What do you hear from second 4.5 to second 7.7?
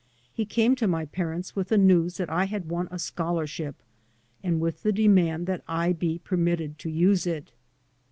with the demand that I be permitted to use it.